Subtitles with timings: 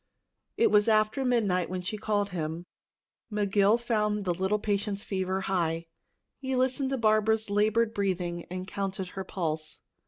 [0.57, 2.65] It was after midnight when she called him.
[3.31, 5.85] McGill found the little patient's fever high.
[6.39, 9.81] He listened to Barbara's labored breathing and counted her pulse.